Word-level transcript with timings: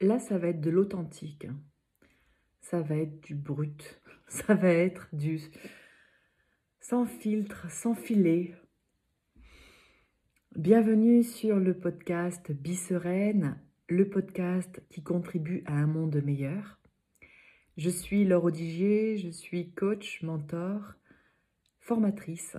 Là, 0.00 0.20
ça 0.20 0.38
va 0.38 0.46
être 0.48 0.60
de 0.60 0.70
l'authentique. 0.70 1.48
Ça 2.60 2.80
va 2.80 2.96
être 2.96 3.20
du 3.24 3.34
brut. 3.34 4.00
Ça 4.28 4.54
va 4.54 4.68
être 4.68 5.08
du 5.14 5.40
sans 6.80 7.06
filtre, 7.06 7.68
sans 7.70 7.94
filet. 7.94 8.54
Bienvenue 10.54 11.22
sur 11.22 11.56
le 11.58 11.72
podcast 11.72 12.52
Bissereine, 12.52 13.58
le 13.88 14.08
podcast 14.08 14.82
qui 14.90 15.02
contribue 15.02 15.64
à 15.66 15.72
un 15.72 15.86
monde 15.86 16.22
meilleur. 16.22 16.78
Je 17.78 17.88
suis 17.88 18.26
Laure 18.26 18.44
Odigier, 18.44 19.16
je 19.16 19.30
suis 19.30 19.70
coach, 19.70 20.22
mentor, 20.22 20.94
formatrice, 21.80 22.56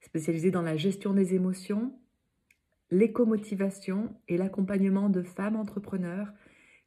spécialisée 0.00 0.50
dans 0.50 0.62
la 0.62 0.76
gestion 0.76 1.14
des 1.14 1.34
émotions, 1.34 1.96
l'écomotivation 2.90 4.14
et 4.26 4.36
l'accompagnement 4.36 5.08
de 5.08 5.22
femmes 5.22 5.56
entrepreneurs 5.56 6.32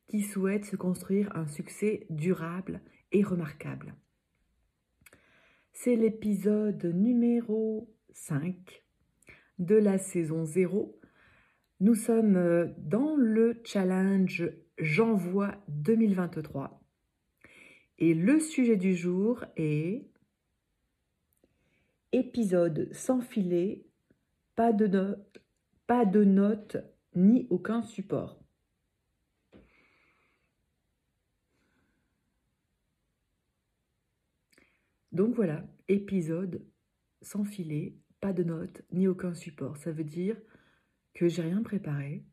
qui 0.07 0.21
souhaitent 0.21 0.65
se 0.65 0.75
construire 0.75 1.35
un 1.35 1.47
succès 1.47 2.05
durable 2.09 2.81
et 3.11 3.23
remarquable. 3.23 3.95
C'est 5.73 5.95
l'épisode 5.95 6.85
numéro 6.85 7.93
5 8.13 8.83
de 9.59 9.75
la 9.75 9.97
saison 9.97 10.45
0. 10.45 10.99
Nous 11.79 11.95
sommes 11.95 12.35
euh, 12.35 12.67
dans 12.77 13.15
le 13.15 13.61
challenge 13.63 14.49
J'envoie 14.79 15.55
2023. 15.69 16.81
Et 17.99 18.13
le 18.13 18.39
sujet 18.39 18.77
du 18.77 18.95
jour 18.95 19.43
est 19.55 20.07
épisode 22.11 22.89
sans 22.93 23.21
filet, 23.21 23.85
pas 24.55 24.71
de 24.71 24.87
notes, 24.87 25.41
pas 25.87 26.05
de 26.05 26.23
notes 26.23 26.77
ni 27.15 27.47
aucun 27.49 27.81
support. 27.81 28.39
Donc 35.17 35.33
voilà, 35.33 35.65
épisode 35.87 36.63
sans 37.23 37.43
filet, 37.43 37.95
pas 38.21 38.33
de 38.33 38.43
notes, 38.43 38.83
ni 38.91 39.07
aucun 39.07 39.33
support. 39.33 39.75
Ça 39.75 39.91
veut 39.91 40.03
dire 40.03 40.39
que 41.15 41.27
j'ai 41.27 41.41
rien 41.41 41.63
préparé 41.63 42.23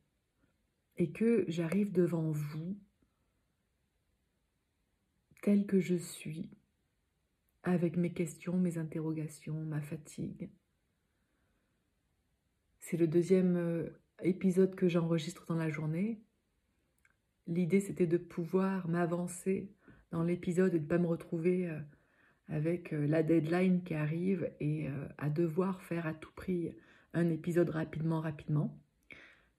et 0.99 1.11
que 1.11 1.47
j'arrive 1.49 1.93
devant 1.93 2.31
vous 2.31 2.79
tel 5.41 5.65
que 5.65 5.81
je 5.81 5.95
suis, 5.95 6.51
avec 7.63 7.97
mes 7.97 8.13
questions, 8.13 8.59
mes 8.59 8.77
interrogations, 8.77 9.65
ma 9.65 9.81
fatigue. 9.81 10.51
C'est 12.81 12.99
le 12.99 13.09
deuxième 13.09 13.57
euh, 13.57 13.89
épisode 14.23 14.75
que 14.75 14.89
j'enregistre 14.89 15.47
dans 15.47 15.57
la 15.57 15.71
journée. 15.71 16.21
L'idée, 17.47 17.81
c'était 17.81 18.07
de 18.07 18.19
pouvoir 18.19 18.89
m'avancer 18.89 19.73
dans 20.11 20.23
l'épisode 20.23 20.75
et 20.75 20.79
de 20.79 20.85
ne 20.85 20.89
pas 20.89 20.99
me 20.99 21.07
retrouver 21.07 21.67
euh, 21.71 21.81
avec 22.49 22.93
euh, 22.93 23.07
la 23.07 23.23
deadline 23.23 23.83
qui 23.83 23.95
arrive 23.95 24.51
et 24.61 24.89
euh, 24.89 25.09
à 25.19 25.31
devoir 25.31 25.83
faire 25.83 26.07
à 26.07 26.15
tout 26.15 26.33
prix 26.35 26.75
un 27.13 27.31
épisode 27.31 27.71
rapidement, 27.71 28.21
rapidement, 28.21 28.79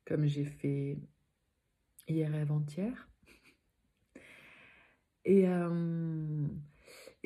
comme 0.06 0.26
j'ai 0.26 0.46
fait 0.46 0.98
hier 2.08 2.34
et 2.34 2.42
avant-hier. 2.42 3.10
Et, 5.28 5.48
euh, 5.48 6.46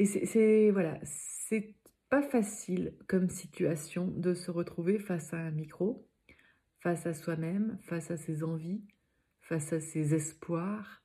c'est 0.05 0.71
voilà, 0.71 0.97
c'est 1.03 1.75
pas 2.09 2.21
facile 2.21 2.93
comme 3.07 3.27
situation 3.27 4.07
de 4.07 4.33
se 4.33 4.51
retrouver 4.51 4.99
face 4.99 5.33
à 5.33 5.37
un 5.37 5.51
micro, 5.51 6.07
face 6.79 7.05
à 7.05 7.13
soi-même, 7.13 7.77
face 7.81 8.09
à 8.09 8.15
ses 8.15 8.45
envies, 8.45 8.81
face 9.41 9.73
à 9.73 9.81
ses 9.81 10.13
espoirs, 10.13 11.03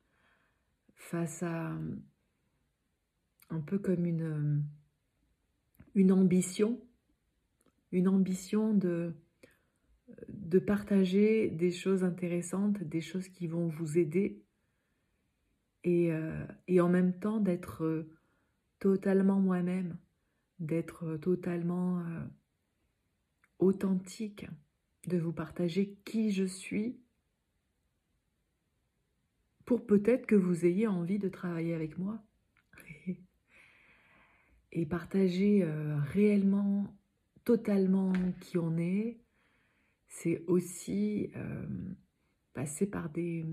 face 0.94 1.42
à 1.42 1.76
un 3.54 3.60
peu 3.60 3.78
comme 3.78 4.04
une, 4.04 4.22
euh, 4.22 4.58
une 5.94 6.12
ambition, 6.12 6.80
une 7.92 8.08
ambition 8.08 8.74
de, 8.74 9.14
de 10.28 10.58
partager 10.58 11.48
des 11.50 11.70
choses 11.70 12.02
intéressantes, 12.02 12.82
des 12.82 13.00
choses 13.00 13.28
qui 13.28 13.46
vont 13.46 13.68
vous 13.68 13.96
aider, 13.96 14.42
et, 15.84 16.12
euh, 16.12 16.44
et 16.66 16.80
en 16.80 16.88
même 16.88 17.18
temps 17.18 17.38
d'être 17.38 17.84
euh, 17.84 18.10
totalement 18.80 19.38
moi-même, 19.38 19.96
d'être 20.58 21.16
totalement 21.16 22.02
authentique, 23.58 24.46
de 25.06 25.18
vous 25.18 25.32
partager 25.32 25.96
qui 26.04 26.30
je 26.32 26.44
suis, 26.44 26.96
pour 29.64 29.86
peut-être 29.86 30.26
que 30.26 30.36
vous 30.36 30.64
ayez 30.64 30.86
envie 30.86 31.18
de 31.18 31.28
travailler 31.28 31.74
avec 31.74 31.98
moi 31.98 32.22
et 34.74 34.86
partager 34.86 35.62
euh, 35.62 35.96
réellement, 36.12 36.86
totalement 37.44 38.12
qui 38.40 38.58
on 38.58 38.76
est, 38.76 39.18
c'est 40.08 40.44
aussi 40.46 41.30
euh, 41.36 41.66
passer 42.52 42.86
par 42.86 43.08
des, 43.08 43.44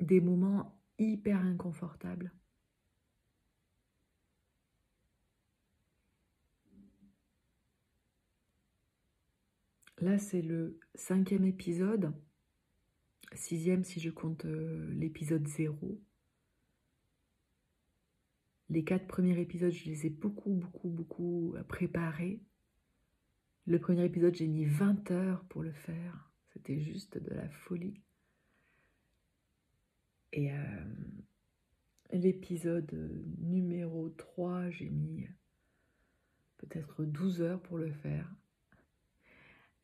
des 0.00 0.20
moments 0.20 0.80
hyper 0.98 1.40
inconfortables. 1.40 2.32
Là, 10.00 10.18
c'est 10.18 10.42
le 10.42 10.78
cinquième 10.94 11.44
épisode, 11.44 12.12
sixième 13.34 13.82
si 13.82 13.98
je 13.98 14.10
compte 14.10 14.44
euh, 14.44 14.92
l'épisode 14.94 15.46
zéro. 15.46 15.98
Les 18.68 18.84
quatre 18.84 19.06
premiers 19.06 19.38
épisodes, 19.40 19.70
je 19.70 19.84
les 19.84 20.06
ai 20.06 20.10
beaucoup, 20.10 20.52
beaucoup, 20.52 20.88
beaucoup 20.88 21.54
euh, 21.54 21.62
préparés. 21.62 22.40
Le 23.66 23.78
premier 23.78 24.04
épisode, 24.04 24.34
j'ai 24.34 24.48
mis 24.48 24.64
20 24.64 25.10
heures 25.10 25.44
pour 25.44 25.62
le 25.62 25.72
faire. 25.72 26.30
C'était 26.52 26.80
juste 26.80 27.18
de 27.18 27.34
la 27.34 27.48
folie. 27.48 28.00
Et 30.32 30.52
euh, 30.52 30.84
l'épisode 32.12 32.92
numéro 33.38 34.10
3, 34.10 34.70
j'ai 34.70 34.90
mis 34.90 35.28
peut-être 36.58 37.04
12 37.04 37.42
heures 37.42 37.62
pour 37.62 37.78
le 37.78 37.92
faire. 37.92 38.32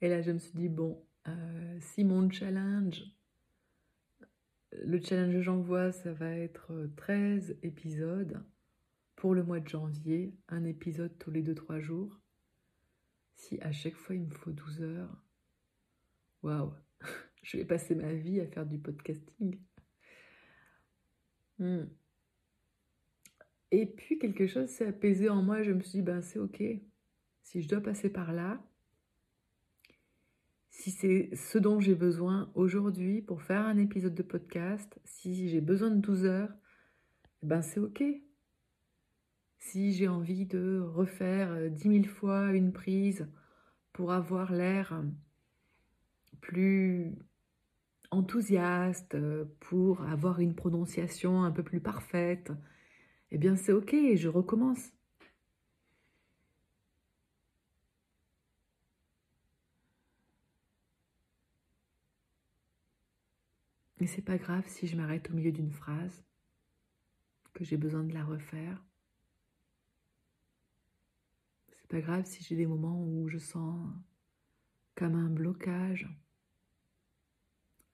Et 0.01 0.09
là, 0.09 0.23
je 0.23 0.33
me 0.33 0.39
suis 0.39 0.55
dit, 0.55 0.69
bon, 0.69 1.05
euh, 1.29 1.79
si 1.81 2.03
mon 2.03 2.29
challenge, 2.31 3.05
le 4.73 5.01
challenge 5.01 5.35
que 5.35 5.43
j'envoie, 5.43 5.93
ça 5.93 6.13
va 6.13 6.31
être 6.31 6.91
13 6.97 7.57
épisodes, 7.63 8.43
pour 9.23 9.37
le 9.37 9.45
mois 9.45 9.61
de 9.61 9.69
janvier, 9.69 10.35
un 10.49 10.65
épisode 10.65 11.17
tous 11.17 11.31
les 11.31 11.45
2-3 11.45 11.79
jours. 11.79 12.21
Si 13.37 13.57
à 13.61 13.71
chaque 13.71 13.95
fois 13.95 14.17
il 14.17 14.23
me 14.23 14.35
faut 14.35 14.51
12 14.51 14.83
heures, 14.83 15.25
waouh, 16.43 16.73
je 17.45 17.57
vais 17.57 17.65
passer 17.65 17.95
ma 17.95 18.13
vie 18.15 18.41
à 18.41 18.49
faire 18.49 18.67
du 18.67 18.81
podcasting. 18.81 19.61
Hmm. 21.61 21.85
Et 23.71 23.87
puis 23.87 24.19
quelque 24.19 24.49
chose 24.49 24.69
s'est 24.69 24.89
apaisé 24.89 25.29
en 25.29 25.41
moi, 25.41 25.63
je 25.63 25.71
me 25.71 25.83
suis 25.83 25.99
dit, 25.99 26.03
ben 26.03 26.21
c'est 26.21 26.41
ok, 26.41 26.61
si 27.45 27.63
je 27.63 27.69
dois 27.69 27.81
passer 27.81 28.11
par 28.11 28.33
là, 28.33 28.61
si 30.71 30.91
c'est 30.91 31.31
ce 31.37 31.59
dont 31.59 31.79
j'ai 31.79 31.95
besoin 31.95 32.51
aujourd'hui 32.57 33.23
pour 33.23 33.41
faire 33.43 33.67
un 33.67 33.79
épisode 33.79 34.17
de 34.17 34.25
podcast, 34.25 34.99
si 35.05 35.49
j'ai 35.49 35.61
besoin 35.61 35.93
de 35.93 36.01
12 36.01 36.25
heures, 36.25 36.53
ben 37.45 37.63
c'est 37.63 37.79
ok 37.79 38.03
si 39.63 39.93
j'ai 39.93 40.09
envie 40.09 40.45
de 40.47 40.81
refaire 40.81 41.53
euh, 41.53 41.69
dix 41.69 41.89
mille 41.89 42.09
fois 42.09 42.53
une 42.53 42.73
prise 42.73 43.29
pour 43.93 44.13
avoir 44.13 44.53
l'air 44.53 44.93
euh, 44.93 45.03
plus 46.41 47.15
enthousiaste, 48.11 49.15
euh, 49.15 49.45
pour 49.61 50.03
avoir 50.03 50.41
une 50.41 50.55
prononciation 50.55 51.45
un 51.45 51.53
peu 51.53 51.63
plus 51.63 51.81
parfaite, 51.81 52.53
eh 53.31 53.39
bien 53.39 53.57
c'est 53.57 53.73
ok, 53.73 53.95
je 54.17 54.29
recommence. 54.29 54.93
Et 64.01 64.07
c'est 64.07 64.23
pas 64.23 64.39
grave 64.39 64.65
si 64.67 64.87
je 64.89 64.97
m'arrête 64.97 65.31
au 65.31 65.35
milieu 65.35 65.53
d'une 65.53 65.71
phrase, 65.71 66.25
que 67.55 67.65
j'ai 67.65 67.77
besoin 67.77 68.03
de 68.03 68.13
la 68.13 68.25
refaire 68.25 68.83
pas 71.93 72.01
grave 72.01 72.25
si 72.25 72.43
j'ai 72.43 72.57
des 72.57 72.67
moments 72.67 73.05
où 73.05 73.29
je 73.29 73.37
sens 73.37 73.79
comme 74.95 75.15
un 75.15 75.29
blocage. 75.29 76.09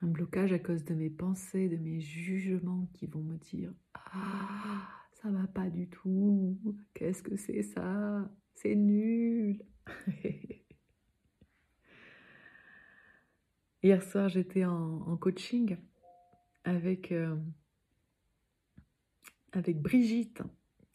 Un 0.02 0.06
blocage 0.06 0.52
à 0.52 0.60
cause 0.60 0.84
de 0.84 0.94
mes 0.94 1.10
pensées, 1.10 1.68
de 1.68 1.76
mes 1.76 1.98
jugements 1.98 2.88
qui 2.94 3.08
vont 3.08 3.22
me 3.22 3.36
dire 3.38 3.74
Ah, 3.94 4.88
ça 5.14 5.32
va 5.32 5.48
pas 5.48 5.68
du 5.68 5.88
tout. 5.88 6.56
Qu'est-ce 6.94 7.24
que 7.24 7.34
c'est 7.34 7.64
ça? 7.64 8.30
C'est 8.54 8.76
nul. 8.76 9.64
Hier 13.82 14.00
soir, 14.04 14.28
j'étais 14.28 14.64
en, 14.64 15.16
coaching 15.16 15.76
avec, 16.62 17.10
euh, 17.10 17.36
avec 19.50 19.82
Brigitte, 19.82 20.44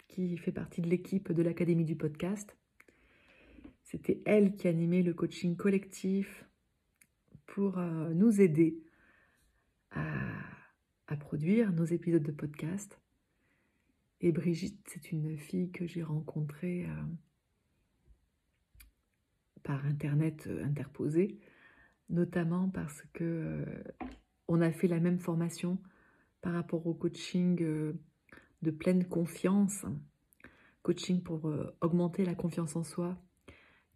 qui 0.07 0.37
fait 0.37 0.53
partie 0.53 0.81
de 0.81 0.87
l'équipe 0.87 1.33
de 1.33 1.41
l'Académie 1.41 1.83
du 1.83 1.97
podcast. 1.97 2.55
C'était 3.93 4.21
elle 4.25 4.55
qui 4.55 4.67
animait 4.67 5.01
le 5.01 5.13
coaching 5.13 5.55
collectif 5.55 6.43
pour 7.45 7.77
euh, 7.77 8.13
nous 8.13 8.41
aider 8.41 8.83
à, 9.91 10.09
produire 11.19 11.71
nos 11.71 11.85
épisodes 11.85 12.23
de 12.23 12.31
podcast. 12.31 12.99
Et 14.19 14.31
Brigitte, 14.31 14.83
c'est 14.87 15.11
une 15.11 15.37
fille 15.37 15.69
que 15.71 15.85
j'ai 15.85 16.01
rencontrée 16.01 16.87
euh, 16.87 17.03
par 19.61 19.85
Internet 19.85 20.49
interposé 20.63 21.39
notamment 22.09 22.69
parce 22.69 23.03
que 23.13 23.23
euh, 23.23 23.83
on 24.47 24.61
a 24.61 24.71
fait 24.71 24.87
la 24.87 24.99
même 24.99 25.19
formation 25.19 25.77
par 26.41 26.53
rapport 26.53 26.85
au 26.87 26.93
coaching 26.93 27.61
euh, 27.61 27.93
de 28.61 28.71
pleine 28.71 29.05
confiance, 29.05 29.85
coaching 30.81 31.21
pour 31.21 31.47
euh, 31.47 31.75
augmenter 31.81 32.25
la 32.25 32.35
confiance 32.35 32.75
en 32.75 32.83
soi, 32.83 33.17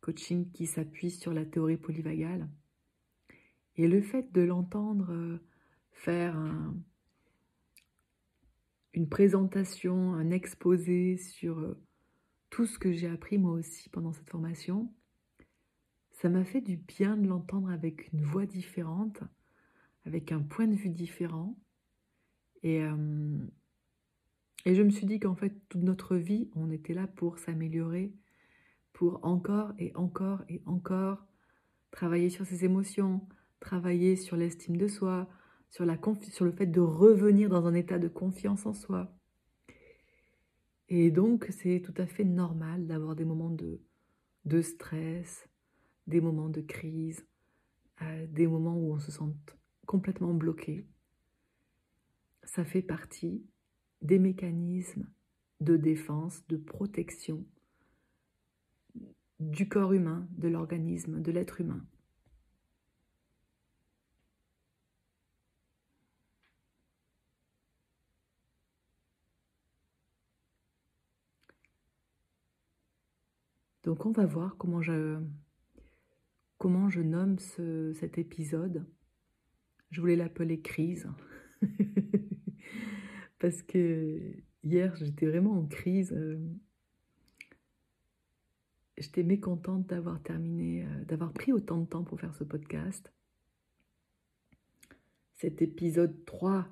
coaching 0.01 0.51
qui 0.51 0.65
s'appuie 0.65 1.11
sur 1.11 1.33
la 1.33 1.45
théorie 1.45 1.77
polyvagale. 1.77 2.49
Et 3.75 3.87
le 3.87 4.01
fait 4.01 4.31
de 4.31 4.41
l'entendre 4.41 5.39
faire 5.91 6.35
une 8.93 9.07
présentation, 9.07 10.13
un 10.15 10.31
exposé 10.31 11.17
sur 11.17 11.75
tout 12.49 12.65
ce 12.65 12.79
que 12.79 12.91
j'ai 12.91 13.07
appris 13.07 13.37
moi 13.37 13.51
aussi 13.51 13.89
pendant 13.89 14.13
cette 14.13 14.29
formation, 14.29 14.91
ça 16.11 16.29
m'a 16.29 16.43
fait 16.43 16.61
du 16.61 16.77
bien 16.77 17.15
de 17.15 17.27
l'entendre 17.27 17.69
avec 17.69 18.11
une 18.11 18.23
voix 18.23 18.47
différente, 18.47 19.21
avec 20.05 20.31
un 20.31 20.41
point 20.41 20.67
de 20.67 20.75
vue 20.75 20.89
différent. 20.89 21.55
Et, 22.63 22.81
euh, 22.81 23.37
et 24.65 24.73
je 24.73 24.81
me 24.81 24.89
suis 24.89 25.05
dit 25.05 25.19
qu'en 25.19 25.35
fait, 25.35 25.53
toute 25.69 25.83
notre 25.83 26.15
vie, 26.15 26.49
on 26.55 26.71
était 26.71 26.95
là 26.95 27.05
pour 27.05 27.37
s'améliorer, 27.37 28.11
pour 28.97 29.23
encore 29.23 29.73
et 29.77 29.95
encore 29.95 30.43
et 30.49 30.59
encore 30.65 31.23
travailler 31.91 32.31
sur 32.31 32.47
ses 32.47 32.65
émotions, 32.65 33.21
travailler 33.59 34.15
sur 34.15 34.35
l'estime 34.35 34.75
de 34.75 34.87
soi, 34.87 35.29
sur, 35.69 35.85
le 35.85 36.51
fait 36.51 36.65
de 36.65 36.81
revenir 36.81 37.47
dans 37.47 37.67
un 37.67 37.75
état 37.75 37.99
de 37.99 38.07
confiance 38.07 38.65
en 38.65 38.73
soi. 38.73 39.15
Et 40.89 41.11
donc, 41.11 41.45
c'est 41.51 41.83
tout 41.85 41.93
à 42.01 42.07
fait 42.07 42.23
normal 42.23 42.87
d'avoir 42.87 43.15
des 43.15 43.23
moments 43.23 43.51
de, 43.51 43.81
de 44.45 44.63
stress, 44.63 45.47
des 46.07 46.19
moments 46.19 46.49
de 46.49 46.61
crise, 46.61 47.23
euh, 48.01 48.25
des 48.25 48.47
moments 48.47 48.77
où 48.77 48.93
on 48.93 48.99
se 48.99 49.11
sent 49.11 49.31
complètement 49.85 50.33
bloqué. 50.33 50.87
Ça 52.41 52.65
fait 52.65 52.81
partie 52.81 53.45
des 54.01 54.17
mécanismes 54.17 55.07
de 55.61 55.77
défense, 55.77 56.47
de 56.47 56.57
protection 56.57 57.45
du 59.39 59.69
corps 59.69 59.93
humain, 59.93 60.27
de 60.37 60.47
l'organisme, 60.47 61.21
de 61.21 61.31
l'être 61.31 61.61
humain. 61.61 61.85
Donc 73.87 74.05
on 74.05 74.11
va 74.11 74.25
voir 74.25 74.57
comment 74.57 74.81
je, 74.81 75.17
comment 76.57 76.89
je 76.89 76.99
nomme 76.99 77.39
cet 77.39 78.17
épisode. 78.17 78.85
Je 79.91 80.01
voulais 80.01 80.17
l'appeler 80.17 80.59
crise. 80.59 81.07
Parce 83.39 83.61
que 83.63 84.19
hier, 84.63 84.93
j'étais 84.97 85.25
vraiment 85.25 85.57
en 85.57 85.65
crise. 85.65 86.13
J'étais 88.97 89.21
mécontente 89.21 89.85
d'avoir 89.85 90.21
terminé, 90.23 90.83
euh, 90.83 91.05
d'avoir 91.05 91.31
pris 91.31 91.53
autant 91.53 91.77
de 91.77 91.85
temps 91.85 92.03
pour 92.03 92.19
faire 92.19 92.33
ce 92.33 92.43
podcast. 92.43 93.13
Cet 95.35 95.61
épisode 95.61 96.25
3 96.25 96.67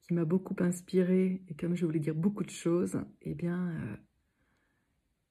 qui 0.00 0.14
m'a 0.14 0.24
beaucoup 0.24 0.56
inspiré 0.60 1.42
et 1.48 1.54
comme 1.54 1.74
je 1.74 1.84
voulais 1.84 2.00
dire 2.00 2.14
beaucoup 2.14 2.44
de 2.44 2.50
choses, 2.50 2.98
eh 3.22 3.34
bien, 3.34 3.70
euh, 3.70 3.96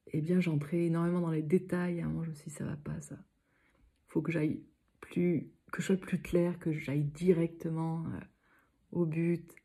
eh 0.07 0.21
bien 0.21 0.39
j'entrais 0.39 0.85
énormément 0.85 1.21
dans 1.21 1.31
les 1.31 1.41
détails. 1.41 2.01
À 2.01 2.05
un 2.05 2.23
je 2.23 2.29
me 2.29 2.35
suis 2.35 2.51
dit, 2.51 2.55
ça 2.55 2.65
va 2.65 2.77
pas, 2.77 3.01
ça. 3.01 3.17
faut 4.09 4.21
que 4.21 4.31
j'aille 4.31 4.61
plus, 5.01 5.49
que 5.71 5.81
je 5.81 5.87
sois 5.87 5.97
plus 5.97 6.21
clair, 6.21 6.59
que 6.59 6.71
j'aille 6.73 7.05
directement 7.05 8.05
euh, 8.05 8.19
au 8.91 9.05
but. 9.05 9.55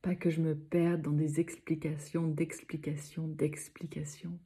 Pas 0.00 0.14
que 0.14 0.30
je 0.30 0.40
me 0.40 0.54
perde 0.54 1.02
dans 1.02 1.12
des 1.12 1.38
explications, 1.40 2.28
d'explications, 2.28 3.28
d'explications. 3.28 4.38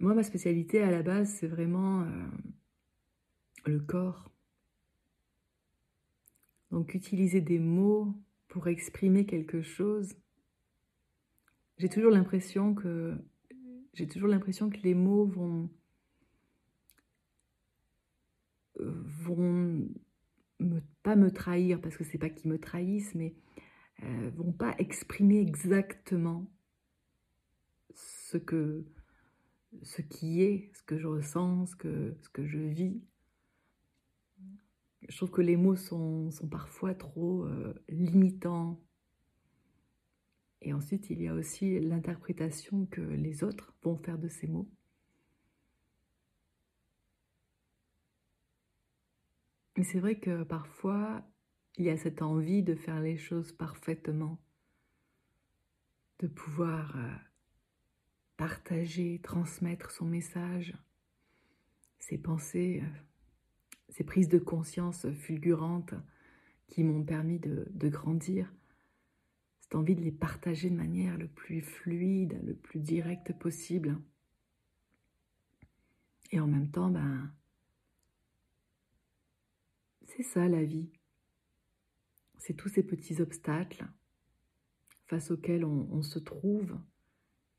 Moi, 0.00 0.14
ma 0.14 0.22
spécialité 0.22 0.80
à 0.80 0.90
la 0.90 1.02
base, 1.02 1.28
c'est 1.28 1.48
vraiment 1.48 2.02
euh, 2.02 2.06
le 3.66 3.80
corps. 3.80 4.30
Donc, 6.70 6.94
utiliser 6.94 7.40
des 7.40 7.58
mots 7.58 8.14
pour 8.48 8.68
exprimer 8.68 9.26
quelque 9.26 9.62
chose, 9.62 10.14
j'ai 11.78 11.88
toujours 11.88 12.10
l'impression 12.10 12.74
que 12.74 13.16
j'ai 13.94 14.06
toujours 14.06 14.28
l'impression 14.28 14.70
que 14.70 14.78
les 14.78 14.94
mots 14.94 15.26
vont 15.26 15.70
vont 18.78 19.88
pas 21.02 21.16
me 21.16 21.30
trahir 21.30 21.80
parce 21.80 21.96
que 21.96 22.04
c'est 22.04 22.18
pas 22.18 22.30
qu'ils 22.30 22.50
me 22.50 22.58
trahissent 22.58 23.14
mais 23.14 23.34
euh, 24.02 24.30
vont 24.36 24.52
pas 24.52 24.74
exprimer 24.78 25.40
exactement 25.40 26.46
ce 27.94 28.36
que 28.36 28.84
ce 29.82 30.02
qui 30.02 30.42
est, 30.42 30.70
ce 30.74 30.82
que 30.82 30.98
je 30.98 31.06
ressens, 31.06 31.66
ce 31.66 31.76
que, 31.76 32.16
ce 32.20 32.28
que 32.28 32.46
je 32.46 32.58
vis. 32.58 33.00
Je 35.08 35.16
trouve 35.16 35.30
que 35.30 35.42
les 35.42 35.56
mots 35.56 35.76
sont, 35.76 36.30
sont 36.30 36.48
parfois 36.48 36.94
trop 36.94 37.44
euh, 37.44 37.74
limitants, 37.88 38.80
et 40.60 40.72
ensuite, 40.72 41.10
il 41.10 41.22
y 41.22 41.28
a 41.28 41.34
aussi 41.34 41.78
l'interprétation 41.80 42.86
que 42.86 43.00
les 43.00 43.44
autres 43.44 43.74
vont 43.82 43.96
faire 43.96 44.18
de 44.18 44.28
ces 44.28 44.48
mots. 44.48 44.68
Mais 49.76 49.84
c'est 49.84 50.00
vrai 50.00 50.18
que 50.18 50.42
parfois, 50.42 51.24
il 51.76 51.84
y 51.84 51.90
a 51.90 51.96
cette 51.96 52.22
envie 52.22 52.64
de 52.64 52.74
faire 52.74 53.00
les 53.00 53.16
choses 53.16 53.52
parfaitement, 53.52 54.40
de 56.18 56.26
pouvoir 56.26 56.96
euh, 56.96 57.14
partager, 58.38 59.20
transmettre 59.22 59.90
son 59.90 60.06
message, 60.06 60.74
ses 61.98 62.16
pensées, 62.16 62.82
euh, 62.82 63.00
ses 63.90 64.04
prises 64.04 64.30
de 64.30 64.38
conscience 64.38 65.06
fulgurantes 65.10 65.94
qui 66.68 66.84
m'ont 66.84 67.04
permis 67.04 67.38
de, 67.38 67.68
de 67.70 67.88
grandir 67.90 68.50
cette 69.68 69.74
envie 69.74 69.94
de 69.94 70.00
les 70.00 70.12
partager 70.12 70.70
de 70.70 70.74
manière 70.74 71.18
le 71.18 71.28
plus 71.28 71.60
fluide, 71.60 72.40
le 72.42 72.54
plus 72.54 72.80
directe 72.80 73.34
possible. 73.34 74.00
Et 76.30 76.40
en 76.40 76.46
même 76.46 76.70
temps, 76.70 76.88
ben, 76.88 77.30
c'est 80.06 80.22
ça 80.22 80.48
la 80.48 80.64
vie. 80.64 80.88
C'est 82.38 82.54
tous 82.54 82.70
ces 82.70 82.82
petits 82.82 83.20
obstacles 83.20 83.86
face 85.04 85.30
auxquels 85.30 85.66
on, 85.66 86.00
se 86.00 86.18
trouve. 86.18 86.78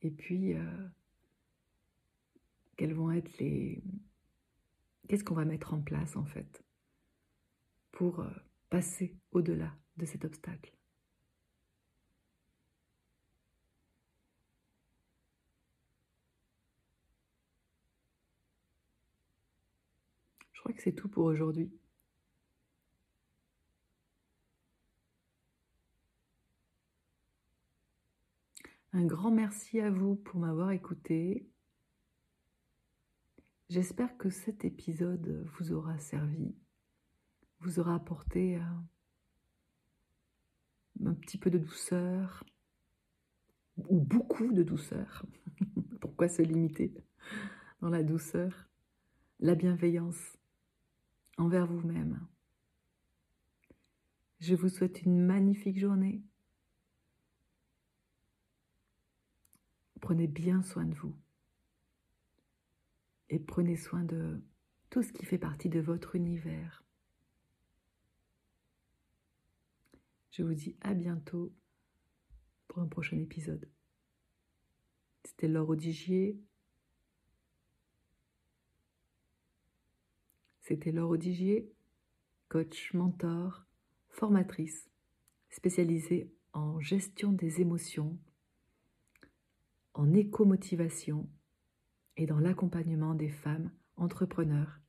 Et 0.02 0.12
puis, 0.12 0.54
euh, 0.54 0.88
quels 2.78 2.94
vont 2.94 3.12
être 3.12 3.38
les... 3.40 3.84
Qu'est-ce 5.08 5.24
qu'on 5.24 5.36
va 5.36 5.46
mettre 5.46 5.74
en 5.74 5.82
place 5.82 6.16
en 6.16 6.26
fait 6.26 6.64
pour 7.92 8.20
euh, 8.20 8.30
passer 8.70 9.16
au-delà 9.32 9.76
de 9.98 10.06
cet 10.06 10.24
obstacle? 10.24 10.74
Je 20.54 20.62
crois 20.62 20.74
que 20.74 20.82
c'est 20.82 20.94
tout 20.94 21.10
pour 21.10 21.26
aujourd'hui. 21.26 21.72
Un 28.92 29.06
grand 29.06 29.30
merci 29.30 29.80
à 29.80 29.92
vous 29.92 30.16
pour 30.16 30.40
m'avoir 30.40 30.72
écouté. 30.72 31.48
J'espère 33.70 34.18
que 34.18 34.32
cet 34.32 34.66
épisode 34.66 35.46
vous 35.54 35.72
aura 35.74 36.00
servi, 36.00 36.56
vous 37.60 37.80
aura 37.80 37.94
apporté 37.94 38.58
euh, 38.58 38.62
un 41.06 41.14
petit 41.14 41.38
peu 41.38 41.52
de 41.52 41.60
douceur, 41.60 42.44
ou 43.78 44.00
beaucoup 44.00 44.52
de 44.52 44.64
douceur. 44.64 45.24
Pourquoi 46.02 46.28
se 46.28 46.42
limiter 46.42 46.92
dans 47.82 47.90
la 47.90 48.02
douceur, 48.02 48.70
la 49.40 49.54
bienveillance 49.54 50.38
envers 51.38 51.68
vous-même. 51.68 52.20
Je 54.40 54.56
vous 54.56 54.70
souhaite 54.70 55.04
une 55.04 55.26
magnifique 55.26 55.80
journée. 55.80 56.24
Prenez 60.02 60.28
bien 60.28 60.64
soin 60.64 60.86
de 60.86 60.96
vous 60.96 61.16
et 63.30 63.40
prenez 63.40 63.76
soin 63.76 64.04
de 64.04 64.42
tout 64.90 65.04
ce 65.04 65.12
qui 65.12 65.26
fait 65.26 65.38
partie 65.38 65.70
de 65.70 65.80
votre 65.80 66.16
univers. 66.16 66.84
Je 70.32 70.44
vous 70.44 70.54
dis 70.54 70.76
à 70.82 70.94
bientôt 70.94 71.54
pour 72.68 72.80
un 72.80 72.88
prochain 72.88 73.18
épisode. 73.18 73.70
C'était 75.24 75.48
Laure 75.48 75.70
Odigier. 75.70 76.40
C'était 80.62 80.92
Laure 80.92 81.12
Odigier, 81.12 81.72
coach, 82.48 82.94
mentor, 82.94 83.66
formatrice, 84.10 84.90
spécialisée 85.50 86.32
en 86.54 86.80
gestion 86.80 87.32
des 87.32 87.62
émotions, 87.62 88.18
en 89.94 90.14
éco-motivation 90.14 91.28
et 92.18 92.26
dans 92.26 92.40
l'accompagnement 92.40 93.16
des 93.16 93.30
femmes 93.30 93.72
entrepreneurs 93.96 94.80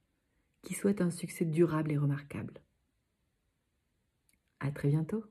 qui 0.62 0.74
souhaitent 0.74 1.00
un 1.00 1.10
succès 1.10 1.44
durable 1.44 1.92
et 1.92 1.98
remarquable. 1.98 2.62
À 4.60 4.70
très 4.70 4.88
bientôt! 4.88 5.24